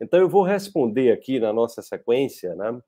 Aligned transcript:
Então, 0.00 0.18
eu 0.18 0.28
vou 0.28 0.42
responder 0.42 1.12
aqui 1.12 1.38
na 1.38 1.52
nossa 1.52 1.82
sequência, 1.82 2.54
né? 2.54 2.80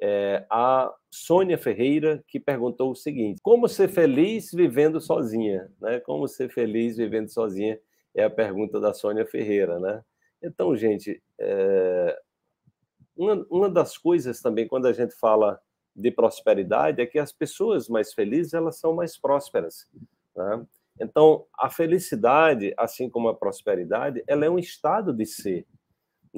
É, 0.00 0.46
a 0.48 0.94
Sônia 1.10 1.58
Ferreira, 1.58 2.22
que 2.28 2.38
perguntou 2.38 2.92
o 2.92 2.96
seguinte: 2.96 3.40
como 3.42 3.68
ser 3.68 3.88
feliz 3.88 4.52
vivendo 4.52 5.00
sozinha? 5.00 5.70
Né? 5.80 5.98
Como 6.00 6.28
ser 6.28 6.50
feliz 6.50 6.96
vivendo 6.96 7.28
sozinha 7.28 7.80
é 8.14 8.22
a 8.24 8.30
pergunta 8.30 8.78
da 8.78 8.94
Sônia 8.94 9.26
Ferreira, 9.26 9.80
né? 9.80 10.02
Então, 10.42 10.76
gente, 10.76 11.20
é... 11.38 12.16
uma, 13.16 13.46
uma 13.50 13.68
das 13.68 13.98
coisas 13.98 14.40
também 14.40 14.68
quando 14.68 14.86
a 14.86 14.92
gente 14.92 15.14
fala 15.14 15.60
de 15.98 16.12
prosperidade 16.12 17.02
é 17.02 17.06
que 17.06 17.18
as 17.18 17.32
pessoas 17.32 17.88
mais 17.88 18.14
felizes 18.14 18.54
elas 18.54 18.78
são 18.78 18.94
mais 18.94 19.18
prósperas. 19.18 19.86
Né? 20.36 20.64
Então, 21.00 21.44
a 21.58 21.68
felicidade, 21.68 22.72
assim 22.76 23.10
como 23.10 23.28
a 23.28 23.34
prosperidade, 23.34 24.22
ela 24.26 24.44
é 24.44 24.50
um 24.50 24.58
estado 24.58 25.12
de 25.12 25.26
ser, 25.26 25.66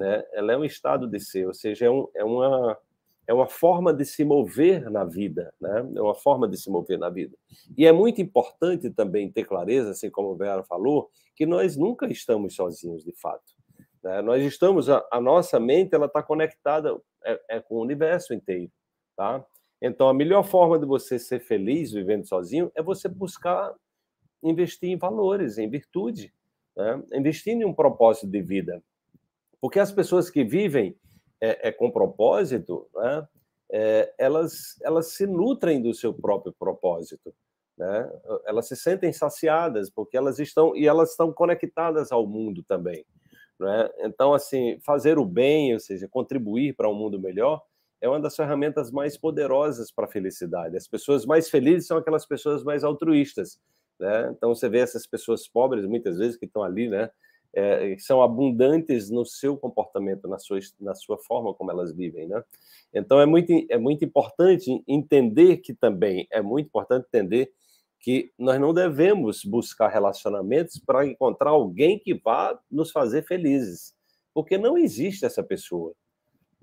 né? 0.01 0.25
Ela 0.33 0.55
é 0.55 0.57
um 0.57 0.65
estado 0.65 1.07
de 1.07 1.21
ser, 1.21 1.47
ou 1.47 1.55
seja, 1.55 1.87
é, 1.87 1.91
um, 1.91 2.09
é 2.15 2.25
uma 2.25 2.79
é 3.27 3.33
uma 3.33 3.47
forma 3.47 3.95
de 3.95 4.05
se 4.05 4.25
mover 4.25 4.91
na 4.91 5.05
vida, 5.05 5.55
né? 5.61 5.89
É 5.95 6.03
uma 6.03 6.17
forma 6.17 6.49
de 6.49 6.57
se 6.57 6.69
mover 6.69 6.99
na 6.99 7.09
vida. 7.09 7.37
E 7.79 7.87
é 7.87 7.93
muito 7.93 8.21
importante 8.21 8.91
também 8.91 9.31
ter 9.31 9.45
clareza, 9.45 9.91
assim 9.91 10.11
como 10.11 10.31
o 10.31 10.37
Vera 10.37 10.65
falou, 10.65 11.09
que 11.37 11.47
nós 11.47 11.77
nunca 11.77 12.11
estamos 12.11 12.57
sozinhos, 12.57 13.05
de 13.05 13.13
fato. 13.13 13.55
Né? 14.03 14.21
Nós 14.21 14.43
estamos, 14.43 14.91
a, 14.91 15.07
a, 15.13 15.21
nossa 15.21 15.61
mente, 15.61 15.95
ela 15.95 16.07
está 16.07 16.25
conectada 16.25 17.01
é, 17.25 17.41
é, 17.51 17.61
com 17.61 17.77
o 17.77 17.83
universo 17.83 18.35
inteiro, 18.35 18.73
tá? 19.17 19.45
Então, 19.81 20.09
a 20.09 20.15
melhor 20.15 20.43
forma 20.43 20.77
de 20.77 20.85
você 20.85 21.17
ser 21.17 21.39
feliz 21.39 21.93
vivendo 21.93 22.27
sozinho 22.27 22.73
é 22.75 22.83
você 22.83 23.09
buscar 23.09 23.73
investir 24.43 24.91
em 24.91 24.97
valores, 24.97 25.57
em 25.57 25.71
virtude, 25.71 26.33
né? 26.77 27.01
investir 27.13 27.53
em 27.53 27.65
um 27.65 27.73
propósito 27.73 28.27
de 28.27 28.43
vida. 28.43 28.83
Porque 29.61 29.79
as 29.79 29.93
pessoas 29.93 30.31
que 30.31 30.45
vivem 30.45 30.97
é, 31.41 31.69
é 31.69 31.73
com 31.73 31.91
propósito, 31.91 32.89
né? 32.95 33.29
É, 33.73 34.13
elas, 34.19 34.77
elas 34.83 35.13
se 35.13 35.27
nutrem 35.27 35.81
do 35.81 35.95
seu 35.95 36.13
próprio 36.13 36.53
propósito. 36.59 37.33
Né? 37.79 38.13
Elas 38.45 38.69
se 38.69 38.77
sentem 38.77 39.13
saciadas 39.13 39.89
porque 39.89 40.17
elas 40.17 40.39
estão 40.39 40.77
e 40.77 40.87
elas 40.87 41.13
estão 41.13 41.33
conectadas 41.33 42.13
ao 42.13 42.27
mundo 42.27 42.63
também. 42.63 43.07
Né? 43.59 43.91
Então, 44.01 44.35
assim, 44.35 44.79
fazer 44.81 45.19
o 45.19 45.25
bem, 45.25 45.73
ou 45.73 45.81
seja, 45.81 46.09
contribuir 46.09 46.75
para 46.75 46.91
um 46.91 46.95
mundo 46.95 47.21
melhor, 47.21 47.63
é 48.01 48.09
uma 48.09 48.21
das 48.21 48.35
ferramentas 48.35 48.91
mais 48.91 49.17
poderosas 49.17 49.93
para 49.93 50.07
a 50.07 50.11
felicidade. 50.11 50.77
As 50.77 50.89
pessoas 50.89 51.25
mais 51.25 51.49
felizes 51.49 51.87
são 51.87 51.97
aquelas 51.97 52.27
pessoas 52.27 52.65
mais 52.65 52.83
altruístas. 52.83 53.61
Né? 53.99 54.31
Então, 54.37 54.55
você 54.55 54.69
vê 54.69 54.79
essas 54.79 55.07
pessoas 55.07 55.47
pobres, 55.47 55.85
muitas 55.87 56.19
vezes, 56.19 56.37
que 56.37 56.47
estão 56.47 56.63
ali, 56.63 56.89
né? 56.89 57.11
É, 57.55 57.97
são 57.99 58.23
abundantes 58.23 59.11
no 59.11 59.25
seu 59.25 59.57
comportamento, 59.57 60.29
na 60.29 60.39
sua, 60.39 60.59
na 60.81 60.95
sua 60.95 61.19
forma 61.19 61.53
como 61.55 61.71
elas 61.71 61.95
vivem, 61.95 62.27
né? 62.29 62.43
Então 62.93 63.21
é 63.21 63.27
muito, 63.27 63.53
é 63.69 63.79
muito 63.79 64.05
importante 64.05 64.83
entender 64.87 65.59
que 65.59 65.75
também 65.75 66.27
é 66.31 66.41
muito 66.41 66.67
importante 66.67 67.07
entender 67.07 67.53
que 68.01 68.33
nós 68.39 68.59
não 68.59 68.73
devemos 68.73 69.45
buscar 69.45 69.89
relacionamentos 69.89 70.79
para 70.79 71.07
encontrar 71.07 71.51
alguém 71.51 71.99
que 71.99 72.15
vá 72.15 72.59
nos 72.71 72.91
fazer 72.91 73.23
felizes, 73.23 73.95
porque 74.33 74.57
não 74.57 74.79
existe 74.79 75.27
essa 75.27 75.43
pessoa, 75.43 75.93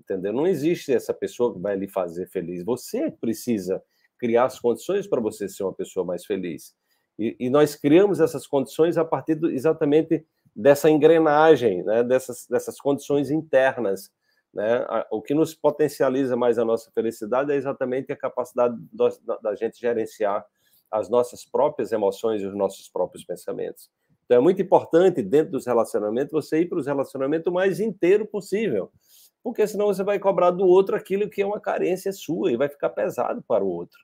entendeu? 0.00 0.32
Não 0.32 0.46
existe 0.46 0.92
essa 0.92 1.14
pessoa 1.14 1.54
que 1.54 1.60
vai 1.60 1.76
lhe 1.76 1.88
fazer 1.88 2.26
feliz. 2.28 2.64
Você 2.64 3.10
precisa 3.10 3.80
criar 4.18 4.46
as 4.46 4.58
condições 4.58 5.06
para 5.06 5.20
você 5.20 5.48
ser 5.48 5.62
uma 5.62 5.72
pessoa 5.72 6.04
mais 6.04 6.24
feliz. 6.26 6.74
E, 7.16 7.36
e 7.38 7.50
nós 7.50 7.76
criamos 7.76 8.20
essas 8.20 8.46
condições 8.46 8.96
a 8.96 9.04
partir 9.04 9.36
do, 9.36 9.50
exatamente 9.50 10.24
dessa 10.58 10.90
engrenagem, 10.90 11.84
né, 11.84 12.02
dessas, 12.02 12.44
dessas 12.50 12.80
condições 12.80 13.30
internas. 13.30 14.10
Né? 14.52 14.84
O 15.08 15.22
que 15.22 15.32
nos 15.32 15.54
potencializa 15.54 16.34
mais 16.34 16.58
a 16.58 16.64
nossa 16.64 16.90
felicidade 16.90 17.52
é 17.52 17.54
exatamente 17.54 18.10
a 18.10 18.16
capacidade 18.16 18.76
da, 18.92 19.36
da 19.40 19.54
gente 19.54 19.78
gerenciar 19.78 20.44
as 20.90 21.08
nossas 21.08 21.44
próprias 21.44 21.92
emoções 21.92 22.42
e 22.42 22.46
os 22.46 22.56
nossos 22.56 22.88
próprios 22.88 23.24
pensamentos. 23.24 23.88
Então 24.24 24.38
é 24.38 24.40
muito 24.40 24.60
importante, 24.60 25.22
dentro 25.22 25.52
dos 25.52 25.64
relacionamentos, 25.64 26.32
você 26.32 26.62
ir 26.62 26.68
para 26.68 26.78
os 26.78 26.86
relacionamentos 26.86 27.46
o 27.46 27.54
mais 27.54 27.78
inteiro 27.78 28.26
possível. 28.26 28.90
Porque 29.44 29.64
senão 29.64 29.86
você 29.86 30.02
vai 30.02 30.18
cobrar 30.18 30.50
do 30.50 30.66
outro 30.66 30.96
aquilo 30.96 31.30
que 31.30 31.40
é 31.40 31.46
uma 31.46 31.60
carência 31.60 32.10
sua 32.12 32.50
e 32.50 32.56
vai 32.56 32.68
ficar 32.68 32.90
pesado 32.90 33.44
para 33.46 33.62
o 33.62 33.68
outro. 33.68 33.98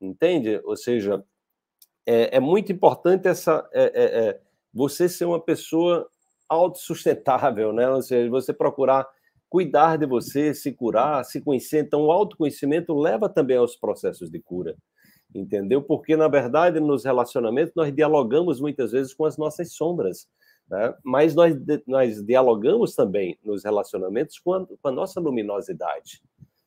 Entende? 0.00 0.60
Ou 0.64 0.76
seja, 0.76 1.22
é, 2.04 2.36
é 2.36 2.40
muito 2.40 2.72
importante 2.72 3.28
essa. 3.28 3.66
É, 3.72 3.84
é, 3.84 4.28
é 4.28 4.40
você 4.74 5.08
ser 5.08 5.24
uma 5.24 5.40
pessoa 5.40 6.08
autossustentável, 6.48 7.72
né? 7.72 7.88
Ou 7.88 8.02
seja, 8.02 8.28
você 8.28 8.52
procurar 8.52 9.06
cuidar 9.54 9.96
de 9.96 10.04
você, 10.04 10.52
se 10.52 10.72
curar, 10.72 11.24
se 11.24 11.40
conhecer. 11.40 11.84
Então, 11.84 12.02
o 12.02 12.10
autoconhecimento 12.10 12.92
leva 12.92 13.28
também 13.28 13.56
aos 13.56 13.76
processos 13.76 14.28
de 14.28 14.40
cura, 14.40 14.76
entendeu? 15.32 15.80
Porque, 15.80 16.16
na 16.16 16.26
verdade, 16.26 16.80
nos 16.80 17.04
relacionamentos, 17.04 17.72
nós 17.76 17.94
dialogamos 17.94 18.60
muitas 18.60 18.90
vezes 18.90 19.14
com 19.14 19.24
as 19.24 19.38
nossas 19.38 19.72
sombras, 19.72 20.26
né? 20.68 20.92
mas 21.04 21.36
nós, 21.36 21.54
nós 21.86 22.20
dialogamos 22.24 22.96
também 22.96 23.38
nos 23.44 23.62
relacionamentos 23.62 24.40
com 24.40 24.54
a, 24.54 24.66
com 24.66 24.88
a 24.88 24.90
nossa 24.90 25.20
luminosidade. 25.20 26.20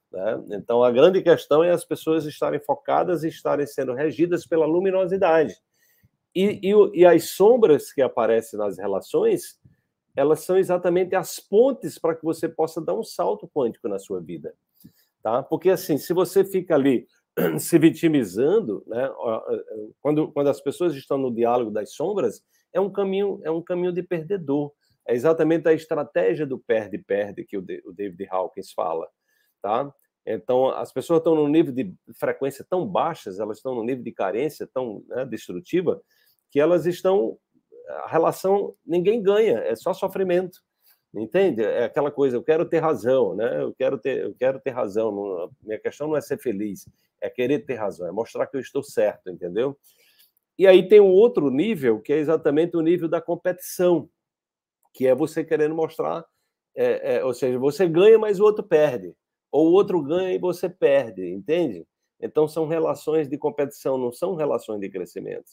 Né? 0.09 0.41
Então, 0.51 0.81
a 0.81 0.89
grande 0.89 1.22
questão 1.22 1.62
é 1.62 1.72
as 1.72 1.84
pessoas 1.84 2.25
estarem 2.25 2.62
focadas 2.62 3.25
e 3.25 3.28
estarem 3.28 3.68
sendo 3.68 3.94
regidas 3.94 4.45
pela 4.45 4.66
luminosidade. 4.66 5.53
E, 6.38 6.59
e, 6.62 7.00
e 7.00 7.03
as 7.03 7.31
sombras 7.31 7.92
que 7.92 8.00
aparecem 8.00 8.59
nas 8.59 8.78
relações, 8.78 9.59
elas 10.16 10.42
são 10.42 10.56
exatamente 10.56 11.16
as 11.16 11.40
pontes 11.40 11.98
para 11.98 12.14
que 12.14 12.24
você 12.24 12.48
possa 12.48 12.80
dar 12.80 12.94
um 12.94 13.03
salto 13.03 13.48
quântico 13.48 13.88
na 13.88 13.98
sua 13.98 14.22
vida. 14.22 14.53
Tá? 15.24 15.42
Porque, 15.42 15.72
assim, 15.72 15.98
se 15.98 16.14
você 16.14 16.46
fica 16.46 16.75
ali 16.75 17.08
se 17.58 17.80
vitimizando, 17.80 18.84
né? 18.86 19.09
quando, 20.00 20.31
quando 20.31 20.48
as 20.48 20.62
pessoas 20.62 20.94
estão 20.94 21.18
no 21.18 21.34
diálogo 21.34 21.72
das 21.72 21.94
sombras, 21.94 22.44
é 22.72 22.80
um 22.80 22.92
caminho 22.92 23.40
é 23.44 23.50
um 23.50 23.62
caminho 23.64 23.92
de 23.92 24.04
perdedor. 24.04 24.72
É 25.08 25.16
exatamente 25.16 25.68
a 25.68 25.74
estratégia 25.74 26.46
do 26.46 26.59
perde-perde 26.59 27.46
que 27.46 27.58
o 27.58 27.64
David 27.64 28.28
Hawkins 28.30 28.72
fala. 28.74 29.08
Tá? 29.59 29.92
Então, 30.24 30.69
as 30.69 30.94
pessoas 30.94 31.18
estão 31.18 31.34
num 31.34 31.48
nível 31.48 31.74
de 31.74 31.92
frequência 32.14 32.64
tão 32.69 32.86
baixas, 32.86 33.40
elas 33.40 33.58
estão 33.58 33.74
num 33.74 33.84
nível 33.84 34.04
de 34.04 34.12
carência 34.12 34.69
tão 34.72 35.04
né, 35.08 35.25
destrutiva, 35.25 36.00
que 36.52 36.59
elas 36.59 36.85
estão. 36.85 37.38
A 38.03 38.08
relação, 38.08 38.75
ninguém 38.85 39.22
ganha, 39.22 39.59
é 39.59 39.75
só 39.75 39.94
sofrimento. 39.94 40.59
Entende? 41.16 41.63
É 41.63 41.85
aquela 41.85 42.12
coisa, 42.12 42.35
eu 42.35 42.44
quero 42.44 42.66
ter 42.66 42.80
razão, 42.80 43.34
né? 43.35 43.62
Eu 43.62 43.74
quero 43.74 43.97
ter, 43.97 44.24
eu 44.24 44.35
quero 44.35 44.59
ter 44.59 44.72
razão. 44.72 45.12
Não, 45.12 45.52
minha 45.63 45.80
questão 45.80 46.07
não 46.07 46.18
é 46.18 46.22
ser 46.22 46.38
feliz, 46.38 46.88
é 47.22 47.30
querer 47.30 47.59
ter 47.66 47.75
razão, 47.75 48.07
é 48.07 48.12
mostrar 48.12 48.46
que 48.46 48.57
eu 48.57 48.62
estou 48.62 48.84
certo, 48.84 49.30
entendeu? 49.30 49.78
E 50.59 50.68
aí 50.68 50.88
tem 50.88 51.00
um 51.00 51.12
outro 51.12 51.50
nível, 51.50 52.02
que 52.02 52.12
é 52.12 52.18
exatamente 52.18 52.75
o 52.75 52.81
nível 52.81 53.07
da 53.07 53.22
competição, 53.22 54.09
que 54.94 55.07
é 55.07 55.16
você 55.16 55.44
querendo 55.44 55.75
mostrar, 55.75 56.25
é, 56.75 57.16
é, 57.16 57.24
ou 57.24 57.34
seja, 57.34 57.57
você 57.57 57.88
ganha, 57.88 58.19
mas 58.19 58.40
o 58.40 58.44
outro 58.44 58.63
perde. 58.63 59.13
Ou 59.52 59.69
o 59.69 59.74
outro 59.74 60.02
ganha 60.02 60.34
e 60.34 60.40
você 60.40 60.69
perde, 60.69 61.28
entende? 61.28 61.88
Então 62.19 62.47
são 62.47 62.68
relações 62.68 63.28
de 63.28 63.38
competição, 63.38 63.97
não 63.97 64.12
são 64.12 64.36
relações 64.36 64.80
de 64.80 64.90
crescimento. 64.90 65.46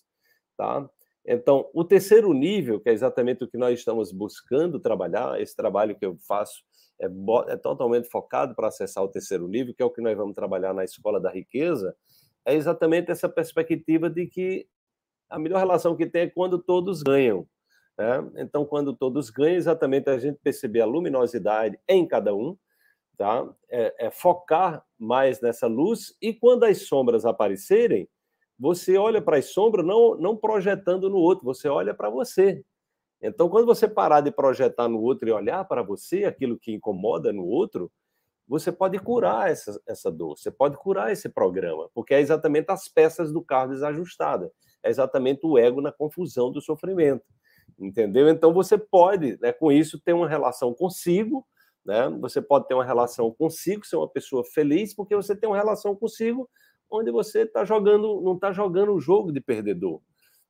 Tá? 0.56 0.88
Então, 1.26 1.70
o 1.72 1.84
terceiro 1.84 2.32
nível, 2.32 2.78
que 2.78 2.88
é 2.88 2.92
exatamente 2.92 3.42
o 3.42 3.48
que 3.48 3.56
nós 3.56 3.78
estamos 3.78 4.12
buscando 4.12 4.78
trabalhar, 4.78 5.40
esse 5.40 5.56
trabalho 5.56 5.96
que 5.96 6.04
eu 6.04 6.16
faço 6.28 6.62
é, 7.00 7.06
é 7.52 7.56
totalmente 7.56 8.08
focado 8.08 8.54
para 8.54 8.68
acessar 8.68 9.02
o 9.02 9.08
terceiro 9.08 9.48
nível, 9.48 9.74
que 9.74 9.82
é 9.82 9.86
o 9.86 9.90
que 9.90 10.02
nós 10.02 10.16
vamos 10.16 10.34
trabalhar 10.34 10.74
na 10.74 10.84
Escola 10.84 11.20
da 11.20 11.30
Riqueza, 11.30 11.96
é 12.44 12.54
exatamente 12.54 13.10
essa 13.10 13.28
perspectiva 13.28 14.10
de 14.10 14.26
que 14.26 14.68
a 15.30 15.38
melhor 15.38 15.58
relação 15.58 15.96
que 15.96 16.06
tem 16.06 16.22
é 16.22 16.30
quando 16.30 16.58
todos 16.58 17.02
ganham. 17.02 17.46
Né? 17.98 18.30
Então, 18.36 18.64
quando 18.66 18.94
todos 18.94 19.30
ganham, 19.30 19.56
exatamente 19.56 20.10
a 20.10 20.18
gente 20.18 20.38
perceber 20.42 20.82
a 20.82 20.86
luminosidade 20.86 21.78
em 21.88 22.06
cada 22.06 22.34
um, 22.34 22.56
tá? 23.16 23.48
É, 23.70 24.06
é, 24.06 24.10
focar 24.10 24.84
mais 24.98 25.40
nessa 25.40 25.66
luz, 25.66 26.14
e 26.20 26.34
quando 26.34 26.64
as 26.64 26.86
sombras 26.86 27.24
aparecerem, 27.24 28.08
você 28.64 28.96
olha 28.96 29.20
para 29.20 29.36
as 29.36 29.52
sombras 29.52 29.84
não, 29.84 30.16
não 30.16 30.34
projetando 30.34 31.10
no 31.10 31.18
outro, 31.18 31.44
você 31.44 31.68
olha 31.68 31.92
para 31.92 32.08
você. 32.08 32.64
Então, 33.20 33.46
quando 33.46 33.66
você 33.66 33.86
parar 33.86 34.22
de 34.22 34.30
projetar 34.30 34.88
no 34.88 35.02
outro 35.02 35.28
e 35.28 35.32
olhar 35.32 35.62
para 35.66 35.82
você, 35.82 36.24
aquilo 36.24 36.58
que 36.58 36.72
incomoda 36.72 37.30
no 37.30 37.44
outro, 37.44 37.92
você 38.48 38.72
pode 38.72 38.98
curar 38.98 39.50
essa, 39.50 39.78
essa 39.86 40.10
dor, 40.10 40.38
você 40.38 40.50
pode 40.50 40.78
curar 40.78 41.12
esse 41.12 41.28
programa, 41.28 41.90
porque 41.92 42.14
é 42.14 42.20
exatamente 42.22 42.70
as 42.70 42.88
peças 42.88 43.30
do 43.30 43.42
carro 43.42 43.68
desajustadas, 43.72 44.50
é 44.82 44.88
exatamente 44.88 45.44
o 45.44 45.58
ego 45.58 45.82
na 45.82 45.92
confusão 45.92 46.50
do 46.50 46.62
sofrimento, 46.62 47.22
entendeu? 47.78 48.30
Então, 48.30 48.50
você 48.54 48.78
pode, 48.78 49.38
né, 49.42 49.52
com 49.52 49.70
isso, 49.70 50.00
ter 50.00 50.14
uma 50.14 50.28
relação 50.28 50.72
consigo, 50.72 51.46
né? 51.84 52.08
Você 52.22 52.40
pode 52.40 52.66
ter 52.66 52.72
uma 52.72 52.84
relação 52.84 53.30
consigo, 53.30 53.84
ser 53.84 53.96
uma 53.96 54.08
pessoa 54.08 54.42
feliz, 54.42 54.94
porque 54.94 55.14
você 55.14 55.36
tem 55.36 55.50
uma 55.50 55.58
relação 55.58 55.94
consigo 55.94 56.48
onde 56.90 57.10
você 57.10 57.42
está 57.42 57.64
jogando, 57.64 58.20
não 58.22 58.34
está 58.34 58.52
jogando 58.52 58.94
o 58.94 59.00
jogo 59.00 59.32
de 59.32 59.40
perdedor. 59.40 60.00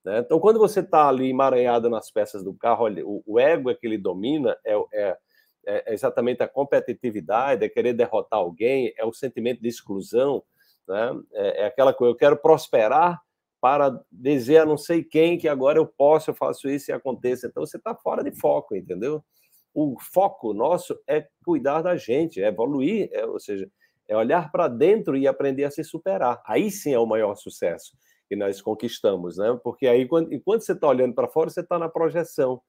Né? 0.04 0.18
Então, 0.18 0.38
quando 0.38 0.58
você 0.58 0.80
está 0.80 1.08
ali 1.08 1.30
emaranhado 1.30 1.88
nas 1.88 2.10
peças 2.10 2.44
do 2.44 2.52
carro, 2.52 2.84
olha, 2.84 3.06
o, 3.06 3.22
o, 3.26 3.40
ego 3.40 3.70
é 3.70 3.74
que 3.74 3.86
ele 3.86 3.96
domina, 3.96 4.56
é, 4.64 4.74
é, 4.92 5.18
é, 5.66 5.94
exatamente 5.94 6.42
a 6.42 6.48
competitividade, 6.48 7.64
é 7.64 7.68
querer 7.68 7.94
derrotar 7.94 8.38
alguém, 8.38 8.92
é 8.98 9.04
o 9.04 9.12
sentimento 9.12 9.62
de 9.62 9.68
exclusão, 9.68 10.42
né? 10.86 11.10
é, 11.32 11.62
é 11.62 11.66
aquela 11.66 11.94
coisa, 11.94 12.12
eu 12.12 12.16
quero 12.16 12.36
prosperar 12.36 13.20
para 13.64 13.98
dizer 14.12 14.58
a 14.58 14.66
não 14.66 14.76
sei 14.76 15.02
quem 15.02 15.38
que 15.38 15.48
agora 15.48 15.78
eu 15.78 15.86
posso, 15.86 16.28
eu 16.28 16.34
faço 16.34 16.68
isso 16.68 16.90
e 16.90 16.92
aconteça. 16.92 17.46
Então 17.46 17.64
você 17.64 17.78
está 17.78 17.94
fora 17.94 18.22
de 18.22 18.30
foco, 18.30 18.76
entendeu? 18.76 19.24
O 19.72 19.98
foco 19.98 20.52
nosso 20.52 20.94
é 21.08 21.26
cuidar 21.42 21.80
da 21.80 21.96
gente, 21.96 22.42
é 22.42 22.48
evoluir, 22.48 23.08
é, 23.10 23.24
ou 23.24 23.40
seja, 23.40 23.66
é 24.08 24.16
olhar 24.16 24.50
para 24.50 24.68
dentro 24.68 25.16
e 25.16 25.26
aprender 25.26 25.64
a 25.64 25.70
se 25.70 25.82
superar. 25.82 26.42
Aí 26.46 26.70
sim 26.70 26.92
é 26.92 26.98
o 26.98 27.06
maior 27.06 27.34
sucesso 27.34 27.96
que 28.28 28.36
nós 28.36 28.60
conquistamos, 28.60 29.36
né? 29.36 29.58
Porque 29.62 29.86
aí, 29.86 30.06
quando, 30.06 30.32
enquanto 30.32 30.62
você 30.62 30.72
está 30.72 30.88
olhando 30.88 31.14
para 31.14 31.28
fora, 31.28 31.50
você 31.50 31.60
está 31.60 31.78
na 31.78 31.88
projeção, 31.88 32.60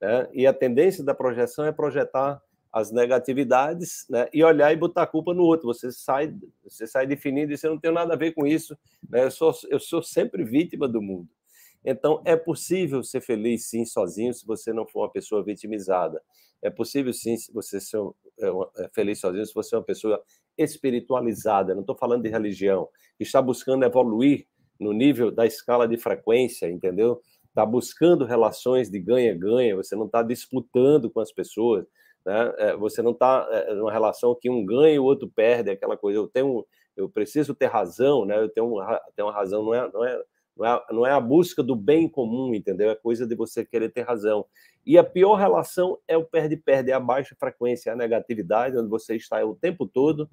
né? 0.00 0.28
E 0.32 0.46
a 0.46 0.52
tendência 0.52 1.02
da 1.02 1.14
projeção 1.14 1.64
é 1.64 1.72
projetar 1.72 2.40
as 2.72 2.92
negatividades, 2.92 4.06
né? 4.08 4.28
E 4.32 4.44
olhar 4.44 4.72
e 4.72 4.76
botar 4.76 5.02
a 5.02 5.06
culpa 5.06 5.32
no 5.32 5.42
outro. 5.42 5.66
Você 5.66 5.90
sai, 5.90 6.34
você 6.62 6.86
sai 6.86 7.06
definindo 7.06 7.52
isso. 7.52 7.66
Eu 7.66 7.72
não 7.72 7.80
tenho 7.80 7.94
nada 7.94 8.14
a 8.14 8.16
ver 8.16 8.32
com 8.32 8.46
isso. 8.46 8.76
Né? 9.08 9.24
Eu 9.24 9.30
sou, 9.30 9.54
eu 9.70 9.80
sou 9.80 10.02
sempre 10.02 10.44
vítima 10.44 10.86
do 10.86 11.00
mundo. 11.00 11.28
Então, 11.84 12.20
é 12.24 12.36
possível 12.36 13.02
ser 13.02 13.20
feliz, 13.20 13.66
sim, 13.66 13.84
sozinho, 13.84 14.34
se 14.34 14.44
você 14.46 14.72
não 14.72 14.86
for 14.86 15.00
uma 15.00 15.10
pessoa 15.10 15.42
vitimizada. 15.42 16.20
É 16.60 16.68
possível, 16.68 17.12
sim, 17.12 17.36
você 17.52 17.80
ser 17.80 17.98
feliz 18.94 19.20
sozinho, 19.20 19.44
se 19.44 19.54
você 19.54 19.74
é 19.74 19.78
uma 19.78 19.84
pessoa 19.84 20.22
espiritualizada. 20.56 21.74
Não 21.74 21.82
estou 21.82 21.96
falando 21.96 22.22
de 22.22 22.28
religião. 22.28 22.88
Que 23.16 23.24
está 23.24 23.40
buscando 23.40 23.84
evoluir 23.84 24.46
no 24.78 24.92
nível 24.92 25.30
da 25.30 25.46
escala 25.46 25.86
de 25.86 25.96
frequência, 25.96 26.70
entendeu? 26.70 27.20
Está 27.48 27.64
buscando 27.66 28.24
relações 28.24 28.90
de 28.90 29.00
ganha-ganha, 29.00 29.76
você 29.76 29.96
não 29.96 30.06
está 30.06 30.22
disputando 30.22 31.10
com 31.10 31.20
as 31.20 31.32
pessoas, 31.32 31.84
né? 32.24 32.54
É, 32.58 32.76
você 32.76 33.02
não 33.02 33.12
está 33.12 33.48
numa 33.74 33.90
relação 33.90 34.36
que 34.40 34.48
um 34.48 34.64
ganha 34.64 34.94
e 34.94 34.98
o 34.98 35.04
outro 35.04 35.28
perde, 35.28 35.70
aquela 35.70 35.96
coisa. 35.96 36.18
Eu 36.18 36.28
tenho, 36.28 36.64
eu 36.96 37.08
preciso 37.08 37.54
ter 37.54 37.66
razão, 37.66 38.24
né? 38.24 38.38
Eu 38.38 38.48
tenho, 38.48 38.74
tenho 39.16 39.28
uma 39.28 39.34
razão, 39.34 39.64
não 39.64 39.74
é, 39.74 39.90
não 39.92 40.04
é 40.04 40.22
não 40.58 40.66
é, 40.66 40.82
não 40.90 41.06
é 41.06 41.12
a 41.12 41.20
busca 41.20 41.62
do 41.62 41.76
bem 41.76 42.08
comum, 42.08 42.52
entendeu? 42.52 42.90
É 42.90 42.96
coisa 42.96 43.24
de 43.24 43.36
você 43.36 43.64
querer 43.64 43.90
ter 43.90 44.02
razão. 44.02 44.44
E 44.88 44.96
a 44.96 45.04
pior 45.04 45.34
relação 45.34 45.98
é 46.08 46.16
o 46.16 46.24
perde-perde, 46.24 46.90
é 46.90 46.94
a 46.94 46.98
baixa 46.98 47.36
frequência, 47.38 47.90
é 47.90 47.92
a 47.92 47.96
negatividade, 47.96 48.74
onde 48.74 48.88
você 48.88 49.16
está 49.16 49.44
o 49.44 49.54
tempo 49.54 49.86
todo 49.86 50.26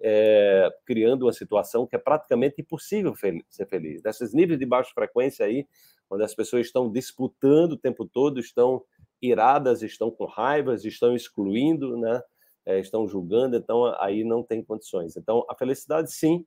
é, 0.00 0.68
criando 0.84 1.26
uma 1.26 1.32
situação 1.32 1.86
que 1.86 1.94
é 1.94 1.98
praticamente 1.98 2.60
impossível 2.60 3.14
ser 3.14 3.68
feliz. 3.68 4.02
Nesses 4.02 4.34
níveis 4.34 4.58
de 4.58 4.66
baixa 4.66 4.90
frequência 4.92 5.46
aí, 5.46 5.64
onde 6.10 6.24
as 6.24 6.34
pessoas 6.34 6.66
estão 6.66 6.90
disputando 6.90 7.74
o 7.74 7.76
tempo 7.76 8.04
todo, 8.04 8.40
estão 8.40 8.82
iradas, 9.22 9.80
estão 9.80 10.10
com 10.10 10.24
raivas, 10.24 10.84
estão 10.84 11.14
excluindo, 11.14 11.96
né? 11.96 12.20
É, 12.66 12.80
estão 12.80 13.06
julgando, 13.06 13.56
então 13.56 13.94
aí 14.00 14.24
não 14.24 14.42
tem 14.42 14.60
condições. 14.60 15.16
Então, 15.16 15.46
a 15.48 15.54
felicidade, 15.54 16.12
sim, 16.12 16.44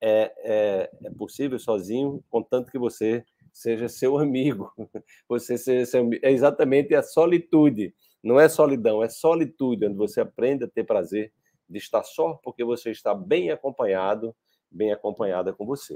é, 0.00 0.32
é, 0.44 0.90
é 1.06 1.10
possível 1.10 1.58
sozinho, 1.58 2.22
contanto 2.30 2.70
que 2.70 2.78
você 2.78 3.24
seja 3.52 3.88
seu 3.88 4.18
amigo. 4.18 4.72
Você 5.28 5.56
seja 5.58 5.86
seu, 5.86 6.10
é 6.22 6.30
exatamente 6.30 6.94
a 6.94 7.02
solitude. 7.02 7.94
Não 8.22 8.38
é 8.38 8.48
solidão, 8.48 9.02
é 9.02 9.08
solitude, 9.08 9.86
onde 9.86 9.96
você 9.96 10.20
aprende 10.20 10.64
a 10.64 10.68
ter 10.68 10.84
prazer 10.84 11.32
de 11.66 11.78
estar 11.78 12.02
só 12.02 12.34
porque 12.34 12.62
você 12.62 12.90
está 12.90 13.14
bem 13.14 13.50
acompanhado, 13.50 14.36
bem 14.70 14.92
acompanhada 14.92 15.54
com 15.54 15.64
você. 15.64 15.88